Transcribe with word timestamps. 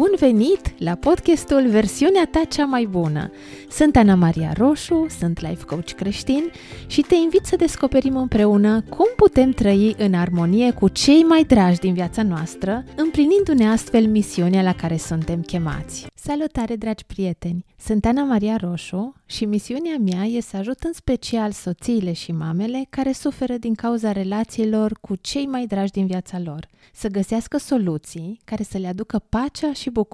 Bun 0.00 0.09
venit 0.20 0.74
la 0.78 0.94
podcastul 0.94 1.68
Versiunea 1.68 2.28
ta 2.30 2.42
cea 2.48 2.64
mai 2.64 2.84
bună! 2.84 3.30
Sunt 3.70 3.96
Ana 3.96 4.14
Maria 4.14 4.52
Roșu, 4.52 5.06
sunt 5.18 5.40
life 5.40 5.64
coach 5.64 5.90
creștin 5.90 6.50
și 6.86 7.00
te 7.00 7.14
invit 7.14 7.44
să 7.44 7.56
descoperim 7.56 8.16
împreună 8.16 8.82
cum 8.88 9.06
putem 9.16 9.50
trăi 9.50 9.94
în 9.98 10.14
armonie 10.14 10.72
cu 10.72 10.88
cei 10.88 11.22
mai 11.22 11.44
dragi 11.44 11.78
din 11.78 11.94
viața 11.94 12.22
noastră, 12.22 12.84
împlinindu-ne 12.96 13.68
astfel 13.68 14.06
misiunea 14.06 14.62
la 14.62 14.74
care 14.74 14.96
suntem 14.96 15.40
chemați. 15.40 16.06
Salutare, 16.14 16.76
dragi 16.76 17.04
prieteni! 17.04 17.64
Sunt 17.76 18.04
Ana 18.04 18.22
Maria 18.22 18.56
Roșu 18.56 19.14
și 19.26 19.44
misiunea 19.44 19.96
mea 19.98 20.24
e 20.24 20.40
să 20.40 20.56
ajut 20.56 20.80
în 20.82 20.92
special 20.92 21.50
soțiile 21.50 22.12
și 22.12 22.32
mamele 22.32 22.86
care 22.90 23.12
suferă 23.12 23.56
din 23.56 23.74
cauza 23.74 24.12
relațiilor 24.12 24.98
cu 25.00 25.16
cei 25.16 25.46
mai 25.46 25.66
dragi 25.66 25.92
din 25.92 26.06
viața 26.06 26.38
lor, 26.38 26.68
să 26.92 27.08
găsească 27.08 27.58
soluții 27.58 28.40
care 28.44 28.62
să 28.62 28.78
le 28.78 28.86
aducă 28.86 29.22
pacea 29.28 29.72
și 29.72 29.90
bucuria 29.90 30.08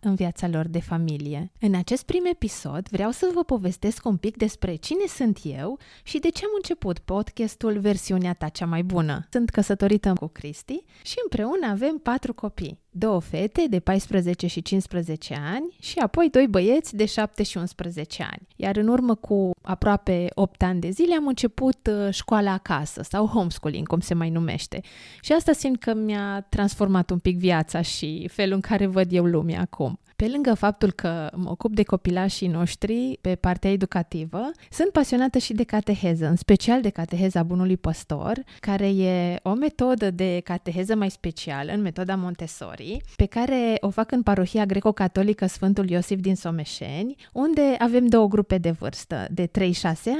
în 0.00 0.14
viața 0.14 0.48
lor 0.48 0.66
de 0.66 0.80
familie. 0.80 1.52
În 1.60 1.74
acest 1.74 2.02
prim 2.02 2.24
episod 2.24 2.88
vreau 2.88 3.10
să 3.10 3.30
vă 3.34 3.44
povestesc 3.44 4.06
un 4.06 4.16
pic 4.16 4.36
despre 4.36 4.74
cine 4.74 5.06
sunt 5.06 5.38
eu 5.42 5.78
și 6.02 6.18
de 6.18 6.28
ce 6.28 6.44
am 6.44 6.50
început 6.56 6.98
podcastul 6.98 7.78
Versiunea 7.78 8.34
ta 8.34 8.48
cea 8.48 8.66
mai 8.66 8.82
bună. 8.82 9.26
Sunt 9.30 9.50
căsătorită 9.50 10.12
cu 10.12 10.26
Cristi 10.26 10.84
și 11.02 11.16
împreună 11.22 11.66
avem 11.66 11.98
patru 11.98 12.34
copii 12.34 12.83
două 12.96 13.20
fete 13.20 13.66
de 13.68 13.80
14 13.80 14.46
și 14.46 14.62
15 14.62 15.40
ani 15.54 15.76
și 15.80 15.98
apoi 15.98 16.28
doi 16.30 16.46
băieți 16.46 16.96
de 16.96 17.04
7 17.04 17.42
și 17.42 17.56
11 17.56 18.22
ani. 18.22 18.46
Iar 18.56 18.76
în 18.76 18.88
urmă 18.88 19.14
cu 19.14 19.50
aproape 19.62 20.26
8 20.34 20.62
ani 20.62 20.80
de 20.80 20.90
zile 20.90 21.14
am 21.14 21.26
început 21.26 21.88
uh, 21.90 22.12
școala 22.12 22.52
acasă 22.52 23.02
sau 23.02 23.26
homeschooling, 23.26 23.86
cum 23.86 24.00
se 24.00 24.14
mai 24.14 24.30
numește. 24.30 24.80
Și 25.20 25.32
asta 25.32 25.52
simt 25.52 25.80
că 25.80 25.94
mi-a 25.94 26.46
transformat 26.48 27.10
un 27.10 27.18
pic 27.18 27.38
viața 27.38 27.80
și 27.80 28.28
felul 28.32 28.54
în 28.54 28.60
care 28.60 28.86
văd 28.86 29.12
eu 29.12 29.24
lumea 29.24 29.60
acum. 29.60 29.98
Pe 30.16 30.28
lângă 30.28 30.54
faptul 30.54 30.92
că 30.92 31.30
mă 31.34 31.50
ocup 31.50 31.74
de 31.74 31.82
copilașii 31.82 32.48
noștri 32.48 33.18
pe 33.20 33.34
partea 33.34 33.70
educativă, 33.70 34.50
sunt 34.70 34.90
pasionată 34.90 35.38
și 35.38 35.52
de 35.52 35.64
cateheză, 35.64 36.26
în 36.26 36.36
special 36.36 36.80
de 36.80 36.88
cateheza 36.90 37.42
bunului 37.42 37.76
păstor, 37.76 38.42
care 38.60 38.88
e 38.88 39.38
o 39.42 39.54
metodă 39.54 40.10
de 40.10 40.40
cateheză 40.44 40.94
mai 40.94 41.10
specială, 41.10 41.72
în 41.72 41.80
metoda 41.80 42.14
Montessori, 42.16 42.96
pe 43.16 43.26
care 43.26 43.76
o 43.80 43.90
fac 43.90 44.12
în 44.12 44.22
parohia 44.22 44.66
greco-catolică 44.66 45.46
Sfântul 45.46 45.90
Iosif 45.90 46.20
din 46.20 46.36
Someșeni, 46.36 47.14
unde 47.32 47.76
avem 47.78 48.06
două 48.06 48.26
grupe 48.28 48.58
de 48.58 48.70
vârstă, 48.70 49.26
de 49.30 49.46
3-6 49.46 49.50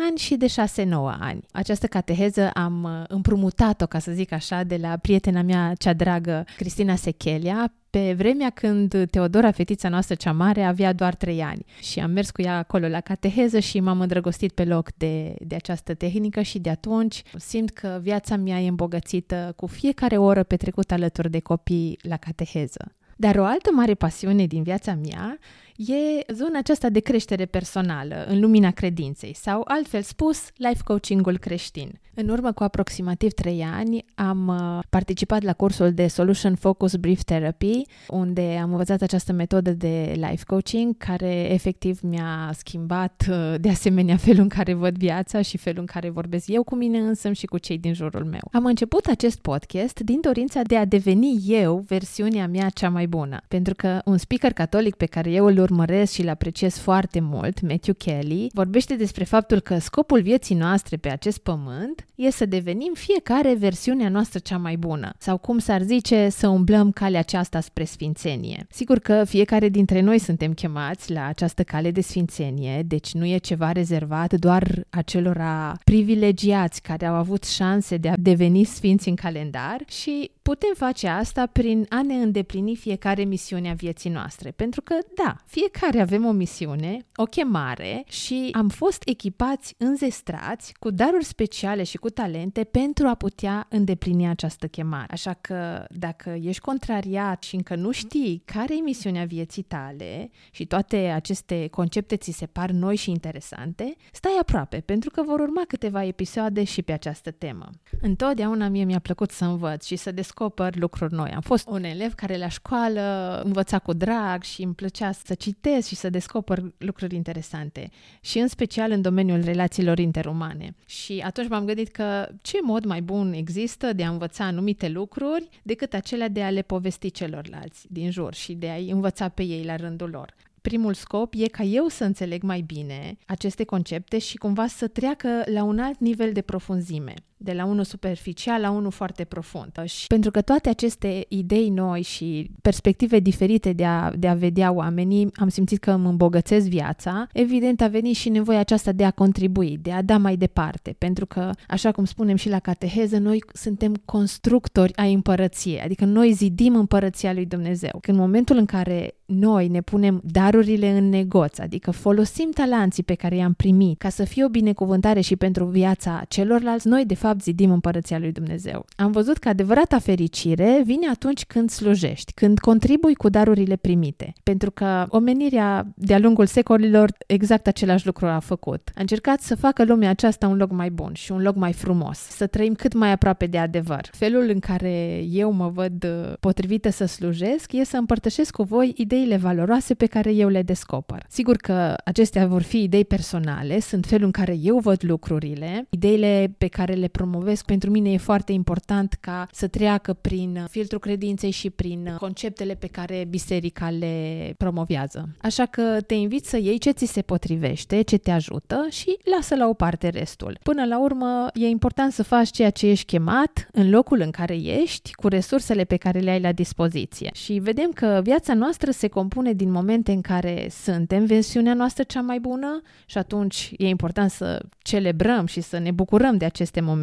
ani 0.09 0.17
și 0.17 0.37
de 0.37 0.47
6-9 0.47 0.91
ani. 1.21 1.41
Această 1.53 1.87
cateheză 1.87 2.51
am 2.55 3.05
împrumutat-o, 3.09 3.87
ca 3.87 3.99
să 3.99 4.13
zic 4.13 4.33
așa, 4.33 4.63
de 4.63 4.77
la 4.77 4.97
prietena 4.97 5.43
mea 5.43 5.73
cea 5.79 5.93
dragă, 5.93 6.45
Cristina 6.57 6.95
Sechelia, 6.95 7.73
pe 7.95 8.13
vremea 8.13 8.51
când 8.51 9.07
Teodora, 9.11 9.51
fetița 9.51 9.89
noastră 9.89 10.15
cea 10.15 10.33
mare, 10.33 10.63
avea 10.63 10.93
doar 10.93 11.15
trei 11.15 11.43
ani 11.43 11.65
și 11.81 12.01
am 12.01 12.11
mers 12.11 12.31
cu 12.31 12.43
ea 12.43 12.59
acolo 12.59 12.89
la 12.89 13.01
cateheză 13.01 13.59
și 13.59 13.81
m-am 13.81 14.01
îndrăgostit 14.01 14.53
pe 14.53 14.65
loc 14.65 14.89
de, 14.97 15.35
de 15.39 15.55
această 15.55 15.95
tehnică 15.95 16.43
și 16.43 16.59
de 16.59 16.71
atunci 16.71 17.23
simt 17.37 17.71
că 17.71 17.99
viața 18.03 18.37
mea 18.37 18.61
e 18.61 18.69
îmbogățită 18.69 19.53
cu 19.57 19.67
fiecare 19.67 20.17
oră 20.17 20.43
petrecută 20.43 20.95
alături 20.95 21.31
de 21.31 21.41
copii 21.41 21.99
la 22.03 22.17
cateheză. 22.17 22.95
Dar 23.17 23.37
o 23.37 23.45
altă 23.45 23.71
mare 23.73 23.95
pasiune 23.95 24.47
din 24.47 24.63
viața 24.63 24.95
mea 24.95 25.39
e 25.77 26.33
zona 26.33 26.59
aceasta 26.59 26.89
de 26.89 27.01
creștere 27.01 27.45
personală 27.45 28.25
în 28.29 28.41
lumina 28.41 28.71
credinței 28.71 29.35
sau, 29.35 29.65
altfel 29.65 30.03
spus, 30.03 30.49
life 30.57 30.81
coachingul 30.85 31.39
creștin. 31.39 31.99
În 32.17 32.29
urmă 32.29 32.53
cu 32.53 32.63
aproximativ 32.63 33.33
3 33.33 33.63
ani 33.63 34.05
am 34.15 34.49
uh, 34.49 34.79
participat 34.89 35.43
la 35.43 35.53
cursul 35.53 35.93
de 35.93 36.07
Solution 36.07 36.55
Focus 36.55 36.97
Brief 36.97 37.23
Therapy, 37.23 37.83
unde 38.09 38.59
am 38.63 38.71
învățat 38.71 39.03
această 39.03 39.33
metodă 39.33 39.71
de 39.71 40.13
life 40.15 40.45
coaching 40.47 40.97
care 40.97 41.53
efectiv 41.53 42.01
mi-a 42.03 42.51
schimbat 42.57 43.27
uh, 43.31 43.55
de 43.61 43.69
asemenea 43.69 44.17
felul 44.17 44.43
în 44.43 44.49
care 44.49 44.75
văd 44.75 44.97
viața 44.97 45.43
și 45.43 45.57
felul 45.57 45.81
în 45.81 45.87
care 45.87 46.11
vorbesc 46.11 46.49
eu 46.49 46.63
cu 46.63 46.75
mine 46.75 46.99
însă 46.99 47.33
și 47.33 47.47
cu 47.47 47.59
cei 47.59 47.79
din 47.79 47.95
jurul 47.95 48.25
meu. 48.25 48.49
Am 48.53 48.65
început 48.65 49.07
acest 49.07 49.41
podcast 49.41 50.01
din 50.01 50.21
dorința 50.21 50.63
de 50.63 50.77
a 50.77 50.85
deveni 50.85 51.43
eu 51.47 51.85
versiunea 51.87 52.47
mea 52.49 52.69
cea 52.69 52.89
mai 52.89 53.07
bună, 53.07 53.41
pentru 53.49 53.75
că 53.75 54.01
un 54.05 54.17
speaker 54.17 54.53
catolic 54.53 54.95
pe 54.95 55.07
care 55.07 55.31
eu 55.31 55.47
îl 55.47 55.59
urmăresc 55.65 56.13
și 56.13 56.21
îl 56.21 56.29
apreciez 56.29 56.77
foarte 56.77 57.21
mult, 57.21 57.61
Matthew 57.61 57.95
Kelly, 57.95 58.51
vorbește 58.53 58.95
despre 58.95 59.25
faptul 59.25 59.61
că 59.61 59.79
scopul 59.79 60.23
vieții 60.23 60.55
noastre 60.55 60.97
pe 60.97 61.09
acest 61.09 61.39
pământ 61.39 62.05
e 62.15 62.31
să 62.31 62.47
devenim 62.47 62.93
fiecare 62.95 63.55
versiunea 63.55 64.09
noastră 64.09 64.39
cea 64.39 64.59
mai 64.59 64.77
bună, 64.77 65.15
sau 65.19 65.37
cum 65.37 65.59
s-ar 65.59 65.83
zice, 65.83 66.29
să 66.29 66.49
umblăm 66.49 66.91
calea 66.91 67.21
aceasta 67.21 67.61
spre 67.61 67.85
sfințenie. 67.85 68.67
Sigur 68.71 68.99
că 68.99 69.25
fiecare 69.25 69.69
dintre 69.69 70.01
noi 70.01 70.19
suntem 70.19 70.53
chemați 70.53 71.13
la 71.13 71.27
această 71.27 71.63
cale 71.63 71.91
de 71.91 72.01
sfințenie, 72.01 72.83
deci 72.83 73.13
nu 73.13 73.27
e 73.27 73.37
ceva 73.37 73.73
rezervat 73.73 74.33
doar 74.33 74.85
acelora 74.91 75.77
privilegiați 75.85 76.83
care 76.83 77.07
au 77.07 77.15
avut 77.15 77.45
șanse 77.45 77.97
de 77.97 78.09
a 78.09 78.15
deveni 78.19 78.65
sfinți 78.65 79.09
în 79.09 79.15
calendar 79.15 79.85
și 79.89 80.31
putem 80.43 80.73
face 80.77 81.09
asta 81.09 81.47
prin 81.47 81.87
a 81.89 82.03
ne 82.03 82.15
îndeplini 82.15 82.77
fiecare 82.77 83.23
misiune 83.23 83.71
a 83.71 83.75
vieții 83.75 84.11
noastre. 84.11 84.51
Pentru 84.51 84.83
că, 84.83 84.95
da, 85.25 85.37
fiecare 85.55 86.01
avem 86.01 86.25
o 86.25 86.31
misiune, 86.31 87.07
o 87.17 87.25
chemare 87.25 88.05
și 88.09 88.49
am 88.53 88.69
fost 88.69 89.03
echipați, 89.05 89.75
înzestrați 89.79 90.75
cu 90.79 90.91
daruri 90.91 91.25
speciale 91.25 91.83
și 91.83 91.97
cu 91.97 92.11
talente 92.11 92.65
pentru 92.65 93.07
a 93.07 93.15
putea 93.15 93.67
îndeplini 93.69 94.29
această 94.29 94.67
chemare. 94.67 95.13
Așa 95.13 95.33
că 95.33 95.85
dacă 95.91 96.39
ești 96.43 96.61
contrariat 96.61 97.43
și 97.43 97.55
încă 97.55 97.75
nu 97.75 97.91
știi 97.91 98.43
care 98.45 98.77
e 98.77 98.81
misiunea 98.81 99.25
vieții 99.25 99.63
tale 99.63 100.31
și 100.51 100.67
toate 100.67 100.97
aceste 100.97 101.69
concepte 101.69 102.17
ți 102.17 102.31
se 102.31 102.47
par 102.47 102.71
noi 102.71 102.97
și 102.97 103.11
interesante, 103.11 103.95
stai 104.13 104.37
aproape, 104.41 104.81
pentru 104.81 105.11
că 105.11 105.23
vor 105.23 105.41
urma 105.41 105.63
câteva 105.69 106.05
episoade 106.05 106.65
și 106.65 106.83
pe 106.83 106.93
această 106.93 107.31
temă. 107.31 107.71
Întotdeauna 108.01 108.69
mie 108.69 108.85
mi-a 108.85 108.99
plăcut 108.99 109.31
să 109.31 109.45
învăț 109.45 109.85
și 109.85 109.97
să 109.97 110.13
descoper 110.13 110.77
lucruri 110.77 111.15
noi. 111.15 111.31
Am 111.31 111.41
fost 111.41 111.69
un 111.69 111.85
elev 111.85 112.15
care 112.15 112.37
la 112.37 112.49
școală 112.49 113.41
învăța 113.45 113.79
cu 113.79 113.93
drag 113.93 114.43
și 114.43 114.63
îmi 114.63 114.75
plăcea 114.75 115.13
să 115.13 115.35
citesc 115.45 115.89
și 115.89 115.95
să 115.95 116.11
descoper 116.11 116.63
lucruri 116.79 117.15
interesante 117.15 117.91
și 118.21 118.39
în 118.39 118.49
special 118.49 118.91
în 118.91 119.03
domeniul 119.03 119.43
relațiilor 119.45 119.99
interumane. 119.99 120.75
Și 120.87 121.23
atunci 121.25 121.49
m-am 121.49 121.65
gândit 121.65 121.89
că 121.89 122.29
ce 122.43 122.59
mod 122.63 122.85
mai 122.85 123.03
bun 123.03 123.33
există 123.33 123.93
de 123.93 124.05
a 124.05 124.11
învăța 124.11 124.45
anumite 124.45 124.89
lucruri 124.89 125.49
decât 125.63 125.95
acelea 125.95 126.29
de 126.29 126.43
a 126.43 126.51
le 126.51 126.63
povesti 126.63 127.11
celorlalți 127.11 127.87
din 127.89 128.11
jur 128.11 128.35
și 128.35 128.53
de 128.53 128.69
a-i 128.69 128.91
învăța 128.91 129.29
pe 129.29 129.43
ei 129.43 129.65
la 129.65 129.77
rândul 129.77 130.11
lor 130.11 130.35
primul 130.61 130.95
scop 130.95 131.35
e 131.37 131.47
ca 131.47 131.63
eu 131.63 131.89
să 131.89 132.05
înțeleg 132.05 132.43
mai 132.43 132.61
bine 132.61 133.17
aceste 133.27 133.65
concepte 133.65 134.19
și 134.19 134.37
cumva 134.37 134.67
să 134.67 134.89
treacă 134.89 135.29
la 135.45 135.63
un 135.63 135.79
alt 135.79 135.99
nivel 135.99 136.33
de 136.33 136.41
profunzime 136.41 137.15
de 137.45 137.53
la 137.53 137.65
unul 137.65 137.85
superficial 137.85 138.61
la 138.61 138.71
unul 138.71 138.91
foarte 138.91 139.25
profund. 139.25 139.73
Și 139.85 140.07
pentru 140.07 140.31
că 140.31 140.41
toate 140.41 140.69
aceste 140.69 141.25
idei 141.29 141.69
noi 141.69 142.03
și 142.03 142.51
perspective 142.63 143.19
diferite 143.19 143.73
de 143.73 143.85
a, 143.85 144.13
de 144.17 144.29
a 144.29 144.35
vedea 144.35 144.73
oamenii, 144.73 145.31
am 145.35 145.49
simțit 145.49 145.79
că 145.79 145.91
îmi 145.91 146.07
îmbogățesc 146.07 146.67
viața, 146.67 147.27
evident 147.33 147.81
a 147.81 147.89
venit 147.89 148.17
și 148.17 148.29
nevoia 148.29 148.59
aceasta 148.59 148.93
de 148.93 149.05
a 149.05 149.11
contribui, 149.11 149.79
de 149.83 149.93
a 149.93 150.03
da 150.03 150.19
mai 150.19 150.37
departe, 150.37 150.95
pentru 150.99 151.27
că, 151.27 151.51
așa 151.69 151.93
cum 151.93 152.05
spunem 152.05 152.37
și 152.37 152.49
la 152.49 152.59
cateheză, 152.59 153.19
noi 153.19 153.45
suntem 153.53 153.95
constructori 154.05 154.97
ai 154.97 155.13
împărăției, 155.13 155.81
adică 155.81 156.05
noi 156.05 156.33
zidim 156.33 156.77
împărăția 156.77 157.33
lui 157.33 157.47
Dumnezeu. 157.47 158.01
În 158.07 158.17
momentul 158.17 158.57
în 158.57 158.65
care 158.65 159.15
noi 159.27 159.69
ne 159.69 159.81
punem 159.81 160.21
darurile 160.25 160.91
în 160.91 161.09
negoț, 161.09 161.59
adică 161.59 161.91
folosim 161.91 162.51
talanții 162.51 163.03
pe 163.03 163.15
care 163.15 163.37
i-am 163.37 163.53
primit 163.53 163.99
ca 163.99 164.09
să 164.09 164.25
fie 164.25 164.45
o 164.45 164.49
binecuvântare 164.49 165.21
și 165.21 165.37
pentru 165.37 165.65
viața 165.65 166.23
celorlalți, 166.29 166.89
noi 166.89 167.05
de 167.05 167.15
fapt 167.15 167.34
fapt 167.35 167.47
zidim 167.47 167.71
împărăția 167.71 168.19
lui 168.19 168.33
Dumnezeu. 168.33 168.85
Am 168.97 169.11
văzut 169.11 169.39
că 169.39 169.49
adevărata 169.49 169.99
fericire 169.99 170.83
vine 170.85 171.09
atunci 171.09 171.45
când 171.45 171.71
slujești, 171.71 172.33
când 172.33 172.59
contribui 172.59 173.15
cu 173.15 173.29
darurile 173.29 173.77
primite. 173.77 174.33
Pentru 174.43 174.71
că 174.71 175.07
omenirea 175.09 175.87
de-a 175.95 176.19
lungul 176.19 176.47
secolilor 176.47 177.13
exact 177.27 177.67
același 177.67 178.07
lucru 178.07 178.27
a 178.27 178.39
făcut. 178.39 178.91
A 178.95 179.01
încercat 179.01 179.41
să 179.41 179.55
facă 179.55 179.85
lumea 179.85 180.11
aceasta 180.11 180.49
un 180.49 180.57
loc 180.57 180.71
mai 180.71 180.91
bun 180.91 181.13
și 181.13 181.33
un 181.33 181.43
loc 181.43 181.55
mai 181.55 181.73
frumos, 181.73 182.19
să 182.19 182.47
trăim 182.47 182.75
cât 182.75 182.93
mai 182.95 183.13
aproape 183.13 183.47
de 183.47 183.59
adevăr. 183.59 184.09
Felul 184.13 184.49
în 184.49 184.59
care 184.59 185.25
eu 185.31 185.53
mă 185.53 185.69
văd 185.69 186.05
uh, 186.05 186.33
potrivită 186.41 186.91
să 186.91 187.05
slujesc 187.05 187.73
e 187.73 187.85
să 187.85 187.97
împărtășesc 187.97 188.55
cu 188.55 188.63
voi 188.63 188.93
ideile 188.97 189.37
valoroase 189.37 189.95
pe 189.95 190.07
care 190.07 190.33
eu 190.33 190.49
le 190.49 190.63
descoper. 190.63 191.27
Sigur 191.29 191.57
că 191.57 191.95
acestea 192.05 192.47
vor 192.47 192.63
fi 192.63 192.83
idei 192.83 193.05
personale, 193.05 193.81
sunt 193.81 194.07
felul 194.07 194.25
în 194.25 194.31
care 194.31 194.57
eu 194.63 194.79
văd 194.79 194.99
lucrurile, 195.03 195.87
ideile 195.91 196.55
pe 196.59 196.67
care 196.67 196.93
le 196.93 197.09
promovez, 197.17 197.63
pentru 197.63 197.91
mine 197.91 198.13
e 198.13 198.17
foarte 198.17 198.53
important 198.53 199.17
ca 199.21 199.49
să 199.53 199.67
treacă 199.67 200.13
prin 200.13 200.67
filtrul 200.71 201.01
credinței 201.01 201.51
și 201.51 201.71
prin 201.71 202.17
conceptele 202.19 202.75
pe 202.75 202.87
care 202.87 203.27
biserica 203.29 203.91
le 203.91 204.55
promovează. 204.57 205.29
Așa 205.41 205.67
că 205.67 206.01
te 206.07 206.15
invit 206.15 206.45
să 206.45 206.57
iei 206.57 206.79
ce 206.79 206.91
ți 206.91 207.07
se 207.07 207.23
potrivește, 207.23 208.03
ce 208.03 208.17
te 208.17 208.31
ajută 208.31 208.87
și 208.91 209.17
lasă 209.37 209.55
la 209.55 209.69
o 209.69 209.73
parte 209.73 210.09
restul. 210.09 210.59
Până 210.63 210.85
la 210.85 211.01
urmă, 211.01 211.47
e 211.53 211.67
important 211.67 212.13
să 212.13 212.23
faci 212.23 212.51
ceea 212.51 212.71
ce 212.71 212.87
ești 212.87 213.05
chemat 213.05 213.69
în 213.73 213.91
locul 213.91 214.21
în 214.21 214.31
care 214.31 214.55
ești, 214.55 215.15
cu 215.15 215.29
resursele 215.29 215.85
pe 215.85 215.97
care 215.97 216.19
le 216.19 216.31
ai 216.31 216.41
la 216.41 216.53
dispoziție. 216.53 217.31
Și 217.35 217.53
vedem 217.53 217.91
că 217.91 218.21
viața 218.23 218.55
noastră 218.55 218.91
se 218.91 219.09
compune 219.09 219.53
din 219.53 219.71
momente 219.71 220.13
în 220.13 220.21
care 220.21 220.69
suntem 220.71 221.25
versiunea 221.25 221.75
noastră 221.75 222.03
cea 222.03 222.21
mai 222.21 222.41
bună 222.41 222.83
și 223.07 223.19
atunci 223.19 223.71
e 223.77 223.89
important 223.89 224.31
să 224.31 224.63
celebrăm 224.79 225.47
și 225.47 225.61
să 225.61 225.79
ne 225.79 225.91
bucurăm 225.91 226.37
de 226.37 226.45
aceste 226.45 226.81
momente, 226.81 227.03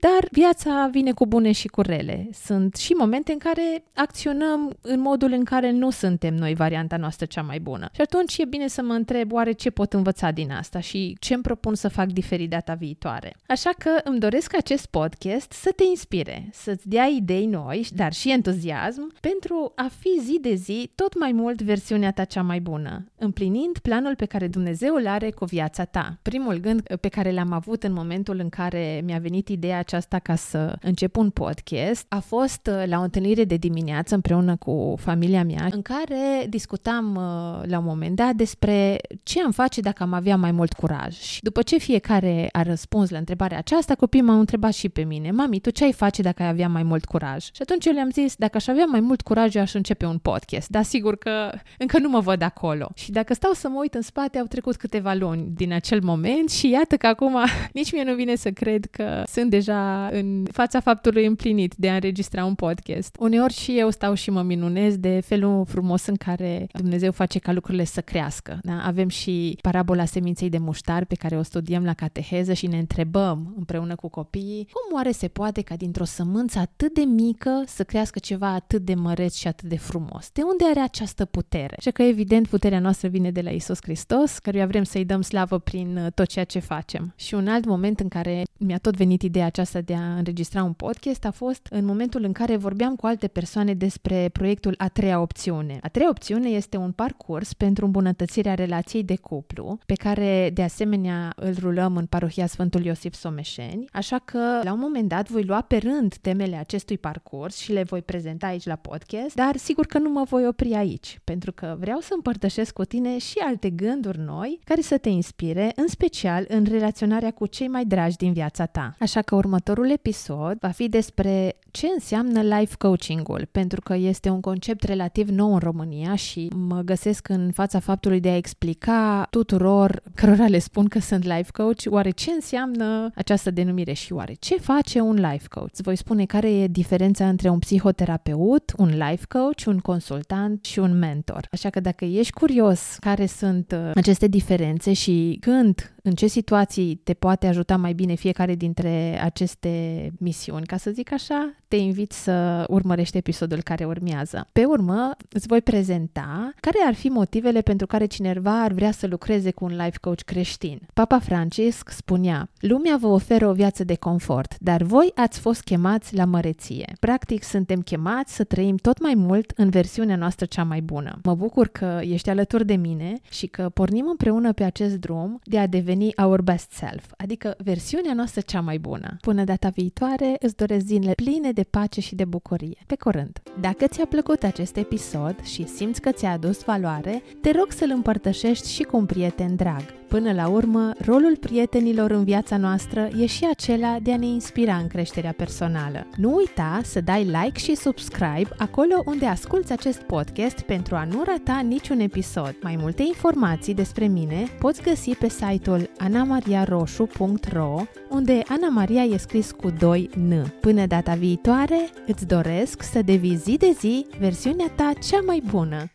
dar 0.00 0.28
viața 0.30 0.88
vine 0.92 1.12
cu 1.12 1.26
bune 1.26 1.52
și 1.52 1.68
cu 1.68 1.80
rele. 1.80 2.28
Sunt 2.32 2.76
și 2.76 2.92
momente 2.92 3.32
în 3.32 3.38
care 3.38 3.84
acționăm 3.94 4.76
în 4.80 5.00
modul 5.00 5.32
în 5.32 5.44
care 5.44 5.70
nu 5.70 5.90
suntem 5.90 6.34
noi 6.34 6.54
varianta 6.54 6.96
noastră 6.96 7.26
cea 7.26 7.42
mai 7.42 7.60
bună. 7.60 7.88
Și 7.92 8.00
atunci 8.00 8.38
e 8.38 8.44
bine 8.44 8.68
să 8.68 8.82
mă 8.82 8.92
întreb 8.92 9.32
oare 9.32 9.52
ce 9.52 9.70
pot 9.70 9.92
învăța 9.92 10.30
din 10.30 10.50
asta 10.50 10.80
și 10.80 11.16
ce 11.20 11.34
îmi 11.34 11.42
propun 11.42 11.74
să 11.74 11.88
fac 11.88 12.06
diferit 12.06 12.50
data 12.50 12.74
viitoare. 12.74 13.36
Așa 13.46 13.70
că 13.78 13.90
îmi 14.04 14.18
doresc 14.18 14.56
acest 14.56 14.86
podcast 14.86 15.52
să 15.52 15.70
te 15.76 15.84
inspire, 15.84 16.48
să-ți 16.52 16.88
dea 16.88 17.04
idei 17.04 17.46
noi, 17.46 17.86
dar 17.94 18.12
și 18.12 18.30
entuziasm 18.30 19.12
pentru 19.20 19.72
a 19.74 19.90
fi 19.98 20.20
zi 20.24 20.38
de 20.40 20.54
zi 20.54 20.90
tot 20.94 21.18
mai 21.18 21.32
mult 21.32 21.62
versiunea 21.62 22.12
ta 22.12 22.24
cea 22.24 22.42
mai 22.42 22.60
bună, 22.60 23.04
împlinind 23.18 23.78
planul 23.78 24.16
pe 24.16 24.24
care 24.24 24.48
Dumnezeu 24.48 24.94
îl 24.94 25.06
are 25.06 25.30
cu 25.30 25.44
viața 25.44 25.84
ta. 25.84 26.18
Primul 26.22 26.54
gând 26.54 26.96
pe 27.00 27.08
care 27.08 27.32
l-am 27.32 27.52
avut 27.52 27.82
în 27.82 27.92
momentul 27.92 28.38
în 28.38 28.48
care 28.48 29.00
mi-a 29.04 29.18
venit 29.18 29.33
ideea 29.48 29.78
aceasta 29.78 30.18
ca 30.18 30.34
să 30.34 30.76
încep 30.80 31.16
un 31.16 31.30
podcast 31.30 32.06
a 32.08 32.18
fost 32.18 32.66
uh, 32.66 32.82
la 32.86 32.98
o 32.98 33.02
întâlnire 33.02 33.44
de 33.44 33.56
dimineață 33.56 34.14
împreună 34.14 34.56
cu 34.56 34.94
familia 34.98 35.44
mea, 35.44 35.68
în 35.70 35.82
care 35.82 36.46
discutam 36.48 37.14
uh, 37.14 37.68
la 37.68 37.78
un 37.78 37.84
moment 37.84 38.16
dat 38.16 38.34
despre 38.34 38.98
ce 39.22 39.42
am 39.42 39.50
face 39.50 39.80
dacă 39.80 40.02
am 40.02 40.12
avea 40.12 40.36
mai 40.36 40.50
mult 40.50 40.72
curaj. 40.72 41.18
Și 41.18 41.42
după 41.42 41.62
ce 41.62 41.78
fiecare 41.78 42.48
a 42.52 42.62
răspuns 42.62 43.10
la 43.10 43.18
întrebarea 43.18 43.58
aceasta, 43.58 43.94
copiii 43.94 44.22
m-au 44.22 44.38
întrebat 44.38 44.72
și 44.72 44.88
pe 44.88 45.02
mine, 45.02 45.30
mami, 45.30 45.60
tu 45.60 45.70
ce 45.70 45.84
ai 45.84 45.92
face 45.92 46.22
dacă 46.22 46.42
ai 46.42 46.48
avea 46.48 46.68
mai 46.68 46.82
mult 46.82 47.04
curaj? 47.04 47.44
Și 47.44 47.62
atunci 47.62 47.86
eu 47.86 47.92
le-am 47.92 48.10
zis, 48.10 48.34
dacă 48.36 48.56
aș 48.56 48.66
avea 48.66 48.84
mai 48.84 49.00
mult 49.00 49.20
curaj, 49.20 49.54
eu 49.54 49.62
aș 49.62 49.74
începe 49.74 50.06
un 50.06 50.18
podcast. 50.18 50.68
Dar 50.68 50.82
sigur 50.82 51.16
că 51.16 51.52
încă 51.78 51.98
nu 51.98 52.08
mă 52.08 52.20
văd 52.20 52.42
acolo. 52.42 52.90
Și 52.94 53.10
dacă 53.10 53.34
stau 53.34 53.52
să 53.52 53.68
mă 53.68 53.78
uit 53.80 53.94
în 53.94 54.02
spate, 54.02 54.38
au 54.38 54.46
trecut 54.46 54.76
câteva 54.76 55.14
luni 55.14 55.46
din 55.54 55.72
acel 55.72 56.02
moment 56.02 56.50
și 56.50 56.70
iată 56.70 56.96
că 56.96 57.06
acum 57.06 57.38
nici 57.72 57.92
mie 57.92 58.02
nu 58.02 58.14
vine 58.14 58.34
să 58.34 58.50
cred 58.50 58.86
că 58.90 59.22
sunt 59.26 59.50
deja 59.50 60.06
în 60.06 60.46
fața 60.52 60.80
faptului 60.80 61.26
împlinit 61.26 61.74
de 61.76 61.90
a 61.90 61.94
înregistra 61.94 62.44
un 62.44 62.54
podcast. 62.54 63.16
Uneori 63.20 63.52
și 63.52 63.78
eu 63.78 63.90
stau 63.90 64.14
și 64.14 64.30
mă 64.30 64.42
minunez 64.42 64.96
de 64.96 65.20
felul 65.20 65.64
frumos 65.64 66.06
în 66.06 66.14
care 66.16 66.66
Dumnezeu 66.72 67.12
face 67.12 67.38
ca 67.38 67.52
lucrurile 67.52 67.84
să 67.84 68.00
crească. 68.00 68.58
Da? 68.62 68.82
Avem 68.84 69.08
și 69.08 69.58
parabola 69.60 70.04
seminței 70.04 70.48
de 70.48 70.58
muștar 70.58 71.04
pe 71.04 71.14
care 71.14 71.36
o 71.36 71.42
studiem 71.42 71.84
la 71.84 71.94
cateheză 71.94 72.52
și 72.52 72.66
ne 72.66 72.78
întrebăm 72.78 73.54
împreună 73.56 73.94
cu 73.94 74.08
copiii 74.08 74.68
cum 74.72 74.96
oare 74.96 75.10
se 75.10 75.28
poate 75.28 75.62
ca 75.62 75.74
dintr-o 75.76 76.04
sămânță 76.04 76.58
atât 76.58 76.94
de 76.94 77.00
mică 77.00 77.62
să 77.66 77.84
crească 77.84 78.18
ceva 78.18 78.52
atât 78.52 78.82
de 78.82 78.94
măreț 78.94 79.34
și 79.34 79.46
atât 79.46 79.68
de 79.68 79.78
frumos? 79.78 80.30
De 80.32 80.42
unde 80.42 80.64
are 80.70 80.80
această 80.80 81.24
putere? 81.24 81.76
Și 81.80 81.90
că 81.90 82.02
evident 82.02 82.48
puterea 82.48 82.78
noastră 82.78 83.08
vine 83.08 83.30
de 83.30 83.40
la 83.40 83.50
Isus 83.50 83.78
Hristos, 83.82 84.38
căruia 84.38 84.66
vrem 84.66 84.82
să-i 84.82 85.04
dăm 85.04 85.22
slavă 85.22 85.58
prin 85.58 85.96
uh, 85.96 86.12
tot 86.14 86.26
ceea 86.26 86.44
ce 86.44 86.58
facem. 86.58 87.12
Și 87.16 87.34
un 87.34 87.48
alt 87.48 87.64
moment 87.64 88.00
în 88.00 88.08
care 88.08 88.42
mi-a 88.58 88.78
tot 88.78 88.96
venit 88.96 89.13
ideea 89.22 89.46
aceasta 89.46 89.80
de 89.80 89.94
a 89.94 90.16
înregistra 90.16 90.62
un 90.62 90.72
podcast 90.72 91.24
a 91.24 91.30
fost 91.30 91.66
în 91.70 91.84
momentul 91.84 92.24
în 92.24 92.32
care 92.32 92.56
vorbeam 92.56 92.96
cu 92.96 93.06
alte 93.06 93.28
persoane 93.28 93.74
despre 93.74 94.28
proiectul 94.32 94.74
A 94.78 94.88
treia 94.88 95.20
opțiune. 95.20 95.78
A 95.82 95.88
treia 95.88 96.08
opțiune 96.08 96.48
este 96.48 96.76
un 96.76 96.92
parcurs 96.92 97.52
pentru 97.52 97.84
îmbunătățirea 97.84 98.54
relației 98.54 99.02
de 99.02 99.16
cuplu, 99.16 99.78
pe 99.86 99.94
care 99.94 100.50
de 100.54 100.62
asemenea 100.62 101.32
îl 101.36 101.54
rulăm 101.58 101.96
în 101.96 102.06
parohia 102.06 102.46
Sfântul 102.46 102.84
Iosif 102.84 103.14
Someșeni, 103.14 103.84
așa 103.92 104.18
că 104.18 104.60
la 104.62 104.72
un 104.72 104.78
moment 104.78 105.08
dat 105.08 105.28
voi 105.28 105.44
lua 105.44 105.60
pe 105.60 105.76
rând 105.76 106.14
temele 106.14 106.56
acestui 106.56 106.98
parcurs 106.98 107.56
și 107.56 107.72
le 107.72 107.82
voi 107.82 108.02
prezenta 108.02 108.46
aici 108.46 108.66
la 108.66 108.76
podcast, 108.76 109.34
dar 109.34 109.56
sigur 109.56 109.86
că 109.86 109.98
nu 109.98 110.10
mă 110.10 110.22
voi 110.28 110.46
opri 110.46 110.74
aici, 110.74 111.20
pentru 111.24 111.52
că 111.52 111.76
vreau 111.78 112.00
să 112.00 112.12
împărtășesc 112.14 112.72
cu 112.72 112.84
tine 112.84 113.18
și 113.18 113.38
alte 113.38 113.70
gânduri 113.70 114.18
noi 114.18 114.60
care 114.64 114.80
să 114.80 114.98
te 114.98 115.08
inspire, 115.08 115.72
în 115.76 115.88
special 115.88 116.44
în 116.48 116.64
relaționarea 116.64 117.30
cu 117.30 117.46
cei 117.46 117.68
mai 117.68 117.84
dragi 117.84 118.16
din 118.16 118.32
viața 118.32 118.66
ta. 118.66 118.94
Așa 119.04 119.22
că 119.22 119.34
următorul 119.34 119.90
episod 119.90 120.58
va 120.60 120.68
fi 120.68 120.88
despre 120.88 121.56
ce 121.74 121.86
înseamnă 121.94 122.40
life 122.40 122.74
coaching-ul, 122.78 123.48
pentru 123.50 123.80
că 123.80 123.94
este 123.94 124.28
un 124.28 124.40
concept 124.40 124.82
relativ 124.82 125.28
nou 125.28 125.52
în 125.52 125.58
România 125.58 126.14
și 126.14 126.50
mă 126.56 126.80
găsesc 126.80 127.28
în 127.28 127.50
fața 127.52 127.78
faptului 127.78 128.20
de 128.20 128.28
a 128.28 128.36
explica 128.36 129.26
tuturor 129.30 130.02
cărora 130.14 130.46
le 130.46 130.58
spun 130.58 130.86
că 130.88 130.98
sunt 130.98 131.24
life 131.24 131.50
coach, 131.52 131.82
oare 131.86 132.10
ce 132.10 132.30
înseamnă 132.30 133.10
această 133.14 133.50
denumire 133.50 133.92
și 133.92 134.12
oare 134.12 134.34
ce 134.38 134.56
face 134.56 135.00
un 135.00 135.14
life 135.14 135.46
coach? 135.48 135.68
Îți 135.72 135.82
voi 135.82 135.96
spune 135.96 136.24
care 136.24 136.50
e 136.50 136.66
diferența 136.66 137.28
între 137.28 137.48
un 137.48 137.58
psihoterapeut, 137.58 138.72
un 138.76 138.88
life 138.88 139.24
coach, 139.28 139.66
un 139.66 139.78
consultant 139.78 140.64
și 140.64 140.78
un 140.78 140.98
mentor. 140.98 141.48
Așa 141.52 141.70
că 141.70 141.80
dacă 141.80 142.04
ești 142.04 142.32
curios 142.32 142.96
care 143.00 143.26
sunt 143.26 143.72
uh, 143.72 143.90
aceste 143.94 144.26
diferențe 144.26 144.92
și 144.92 145.38
când 145.40 145.94
în 146.02 146.14
ce 146.14 146.26
situații 146.26 146.94
te 146.94 147.14
poate 147.14 147.46
ajuta 147.46 147.76
mai 147.76 147.92
bine 147.92 148.14
fiecare 148.14 148.54
dintre 148.54 149.20
aceste 149.22 150.10
misiuni, 150.18 150.66
ca 150.66 150.76
să 150.76 150.90
zic 150.90 151.12
așa, 151.12 151.54
te 151.68 151.76
invit 151.76 152.12
să 152.12 152.64
urmărești 152.68 153.16
episodul 153.16 153.62
care 153.62 153.84
urmează. 153.84 154.46
Pe 154.52 154.64
urmă, 154.64 155.10
îți 155.32 155.46
voi 155.46 155.62
prezenta 155.62 156.52
care 156.60 156.78
ar 156.86 156.94
fi 156.94 157.08
motivele 157.08 157.60
pentru 157.60 157.86
care 157.86 158.06
cineva 158.06 158.62
ar 158.62 158.72
vrea 158.72 158.90
să 158.90 159.06
lucreze 159.06 159.50
cu 159.50 159.64
un 159.64 159.76
life 159.76 159.98
coach 160.00 160.20
creștin. 160.20 160.80
Papa 160.94 161.18
Francisc 161.18 161.90
spunea, 161.90 162.48
lumea 162.58 162.96
vă 163.00 163.06
oferă 163.06 163.48
o 163.48 163.52
viață 163.52 163.84
de 163.84 163.94
confort, 163.94 164.54
dar 164.58 164.82
voi 164.82 165.12
ați 165.14 165.38
fost 165.38 165.62
chemați 165.62 166.14
la 166.14 166.24
măreție. 166.24 166.92
Practic, 167.00 167.42
suntem 167.42 167.80
chemați 167.80 168.34
să 168.34 168.44
trăim 168.44 168.76
tot 168.76 169.00
mai 169.00 169.14
mult 169.14 169.52
în 169.56 169.70
versiunea 169.70 170.16
noastră 170.16 170.46
cea 170.46 170.64
mai 170.64 170.80
bună. 170.80 171.18
Mă 171.22 171.34
bucur 171.34 171.68
că 171.68 172.00
ești 172.02 172.30
alături 172.30 172.66
de 172.66 172.74
mine 172.74 173.20
și 173.30 173.46
că 173.46 173.68
pornim 173.68 174.06
împreună 174.08 174.52
pe 174.52 174.64
acest 174.64 174.96
drum 174.96 175.40
de 175.44 175.58
a 175.58 175.66
deveni 175.66 175.92
deveni 175.94 176.12
our 176.16 176.42
best 176.42 176.70
self, 176.70 177.12
adică 177.16 177.54
versiunea 177.58 178.14
noastră 178.14 178.40
cea 178.40 178.60
mai 178.60 178.78
bună. 178.78 179.16
Până 179.20 179.44
data 179.44 179.68
viitoare, 179.68 180.36
îți 180.40 180.56
doresc 180.56 180.86
zile 180.86 181.12
pline 181.12 181.52
de 181.54 181.62
pace 181.62 182.00
și 182.00 182.14
de 182.14 182.24
bucurie. 182.24 182.78
Pe 182.86 182.96
curând! 182.96 183.42
Dacă 183.60 183.86
ți-a 183.86 184.06
plăcut 184.06 184.42
acest 184.42 184.76
episod 184.76 185.42
și 185.42 185.66
simți 185.66 186.00
că 186.00 186.10
ți-a 186.12 186.30
adus 186.30 186.64
valoare, 186.64 187.22
te 187.40 187.50
rog 187.50 187.70
să-l 187.70 187.90
împărtășești 187.90 188.70
și 188.70 188.82
cu 188.82 188.96
un 188.96 189.06
prieten 189.06 189.56
drag. 189.56 189.84
Până 190.14 190.32
la 190.32 190.48
urmă, 190.48 190.92
rolul 190.98 191.36
prietenilor 191.40 192.10
în 192.10 192.24
viața 192.24 192.56
noastră 192.56 193.08
e 193.18 193.26
și 193.26 193.46
acela 193.50 193.98
de 194.02 194.12
a 194.12 194.16
ne 194.16 194.26
inspira 194.26 194.76
în 194.76 194.86
creșterea 194.86 195.32
personală. 195.32 196.06
Nu 196.16 196.34
uita 196.34 196.80
să 196.84 197.00
dai 197.00 197.24
like 197.24 197.58
și 197.58 197.74
subscribe 197.74 198.48
acolo 198.56 199.02
unde 199.04 199.26
asculți 199.26 199.72
acest 199.72 200.00
podcast 200.00 200.60
pentru 200.60 200.94
a 200.94 201.04
nu 201.04 201.22
rata 201.26 201.60
niciun 201.60 202.00
episod. 202.00 202.56
Mai 202.62 202.76
multe 202.80 203.02
informații 203.02 203.74
despre 203.74 204.06
mine 204.06 204.44
poți 204.58 204.82
găsi 204.82 205.10
pe 205.10 205.28
site-ul 205.28 205.90
anamariaroșu.ro 205.98 207.82
unde 208.10 208.42
Ana 208.48 208.68
Maria 208.68 209.02
e 209.02 209.16
scris 209.16 209.50
cu 209.50 209.70
2 209.70 210.10
N. 210.28 210.32
Până 210.60 210.86
data 210.86 211.14
viitoare, 211.14 211.88
îți 212.06 212.26
doresc 212.26 212.82
să 212.82 213.02
devii 213.02 213.36
zi 213.36 213.56
de 213.56 213.74
zi 213.78 214.06
versiunea 214.18 214.72
ta 214.76 214.92
cea 215.10 215.20
mai 215.26 215.42
bună. 215.50 215.90